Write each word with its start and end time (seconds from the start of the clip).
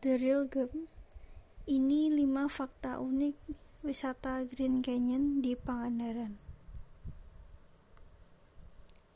The 0.00 0.16
Real 0.16 0.48
Gem 0.48 0.88
Ini 1.68 2.08
5 2.08 2.24
fakta 2.48 3.04
unik 3.04 3.36
wisata 3.84 4.48
Green 4.48 4.80
Canyon 4.80 5.44
di 5.44 5.52
Pangandaran. 5.52 6.40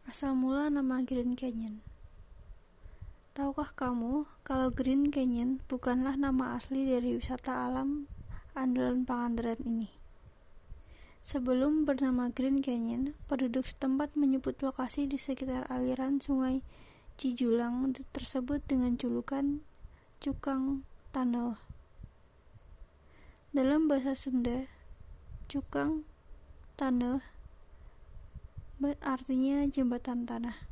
Asal 0.05 0.37
mula 0.37 0.69
nama 0.69 1.01
Green 1.01 1.41
Canyon. 1.41 1.81
Tahukah 3.33 3.73
kamu 3.73 4.29
kalau 4.45 4.69
Green 4.69 5.09
Canyon 5.09 5.65
bukanlah 5.73 6.21
nama 6.21 6.61
asli 6.61 6.85
dari 6.85 7.17
wisata 7.17 7.65
alam 7.65 8.05
andalan 8.53 9.09
Pangandaran 9.09 9.65
ini? 9.65 9.89
Sebelum 11.25 11.89
bernama 11.89 12.29
Green 12.29 12.61
Canyon, 12.61 13.17
penduduk 13.25 13.65
setempat 13.65 14.21
menyebut 14.21 14.61
lokasi 14.61 15.09
di 15.09 15.17
sekitar 15.17 15.65
aliran 15.73 16.21
sungai 16.21 16.61
Cijulang 17.17 17.89
tersebut 18.13 18.61
dengan 18.69 19.01
julukan 19.01 19.65
Cukang 20.25 20.89
Tunnel. 21.13 21.61
Dalam 23.53 23.93
bahasa 23.93 24.17
Sunda, 24.17 24.73
Cukang 25.53 26.09
Tunnel 26.81 27.21
artinya 29.05 29.69
jembatan 29.69 30.25
tanah. 30.25 30.65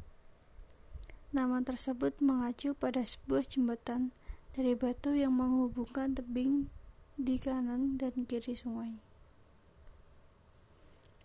Nama 1.36 1.60
tersebut 1.60 2.16
mengacu 2.24 2.72
pada 2.72 3.04
sebuah 3.04 3.44
jembatan 3.44 4.16
dari 4.56 4.72
batu 4.72 5.12
yang 5.12 5.36
menghubungkan 5.36 6.16
tebing 6.16 6.72
di 7.20 7.36
kanan 7.36 8.00
dan 8.00 8.24
kiri 8.24 8.56
sungai. 8.56 9.04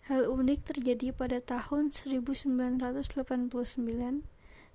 Hal 0.04 0.28
unik 0.28 0.68
terjadi 0.68 1.16
pada 1.16 1.40
tahun 1.40 1.96
1989 1.96 3.08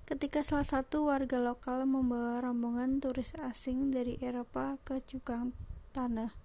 ketika 0.04 0.44
salah 0.44 0.68
satu 0.68 1.08
warga 1.08 1.40
lokal 1.40 1.88
membawa 1.88 2.44
rombongan 2.44 3.00
turis 3.00 3.32
asing 3.40 3.88
dari 3.88 4.20
Eropa 4.20 4.76
ke 4.84 5.00
Cukang 5.00 5.56
Tanah. 5.96 6.36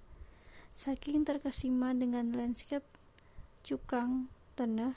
Saking 0.79 1.27
terkesima 1.27 1.91
dengan 1.91 2.31
landscape 2.31 2.87
Cukang 3.67 4.31
Tanah 4.55 4.95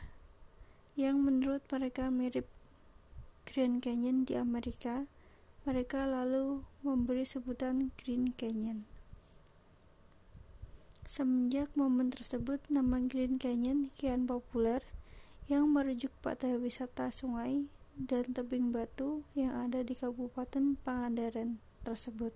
yang 0.95 1.27
menurut 1.27 1.67
mereka 1.75 2.07
mirip 2.15 2.47
Grand 3.51 3.83
Canyon 3.83 4.23
di 4.23 4.39
Amerika, 4.39 5.11
mereka 5.67 6.07
lalu 6.07 6.63
memberi 6.87 7.27
sebutan 7.27 7.91
Green 7.99 8.31
Canyon. 8.39 8.87
Semenjak 11.03 11.67
momen 11.75 12.15
tersebut, 12.15 12.63
nama 12.71 13.03
Green 13.03 13.43
Canyon 13.43 13.91
kian 13.99 14.31
populer 14.31 14.87
yang 15.51 15.67
merujuk 15.75 16.15
pada 16.23 16.55
wisata 16.55 17.11
sungai 17.11 17.67
dan 17.97 18.33
tebing 18.33 18.73
batu 18.73 19.25
yang 19.37 19.53
ada 19.53 19.85
di 19.85 19.93
Kabupaten 19.93 20.81
Pangandaran 20.81 21.61
tersebut. 21.85 22.33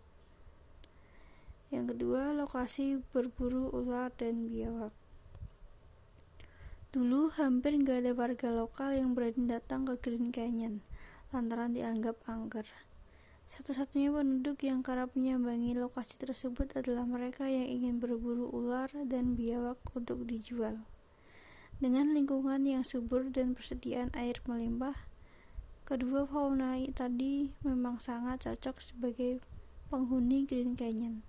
Yang 1.72 1.96
kedua, 1.96 2.36
lokasi 2.36 3.02
berburu 3.10 3.72
ular 3.72 4.14
dan 4.14 4.46
biawak. 4.46 4.94
Dulu 6.94 7.28
hampir 7.36 7.76
nggak 7.76 8.08
ada 8.08 8.12
warga 8.16 8.48
lokal 8.48 8.96
yang 8.96 9.12
berani 9.12 9.50
datang 9.50 9.84
ke 9.84 10.00
Green 10.00 10.32
Canyon 10.32 10.80
lantaran 11.34 11.74
dianggap 11.74 12.16
angker. 12.30 12.64
Satu-satunya 13.46 14.10
penduduk 14.10 14.62
yang 14.66 14.82
kerap 14.82 15.14
menyambangi 15.14 15.74
lokasi 15.78 16.18
tersebut 16.18 16.74
adalah 16.74 17.06
mereka 17.06 17.46
yang 17.46 17.66
ingin 17.66 18.02
berburu 18.02 18.50
ular 18.50 18.90
dan 19.06 19.38
biawak 19.38 19.78
untuk 19.94 20.26
dijual. 20.26 20.82
Dengan 21.78 22.10
lingkungan 22.16 22.64
yang 22.64 22.82
subur 22.82 23.28
dan 23.28 23.52
persediaan 23.52 24.10
air 24.16 24.40
melimpah, 24.48 24.96
Kedua 25.86 26.26
fauna 26.26 26.74
tadi 26.98 27.54
memang 27.62 28.02
sangat 28.02 28.42
cocok 28.42 28.82
sebagai 28.82 29.38
penghuni 29.86 30.42
Green 30.42 30.74
Canyon. 30.74 31.22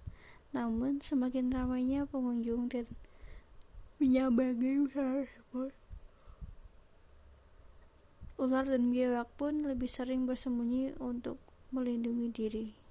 Namun, 0.50 0.98
semakin 0.98 1.54
ramainya 1.54 2.10
pengunjung 2.10 2.66
dan 2.66 2.90
menyambangi 4.02 4.82
usaha 4.82 5.30
tersebut, 5.30 5.78
ular 8.42 8.66
dan 8.66 8.90
biawak 8.90 9.30
pun 9.38 9.62
lebih 9.62 9.86
sering 9.86 10.26
bersembunyi 10.26 10.98
untuk 10.98 11.38
melindungi 11.70 12.34
diri. 12.34 12.87